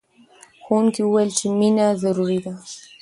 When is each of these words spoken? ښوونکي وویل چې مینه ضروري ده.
ښوونکي 0.63 1.01
وویل 1.03 1.29
چې 1.37 1.45
مینه 1.59 1.87
ضروري 2.03 2.39
ده. 2.45 2.53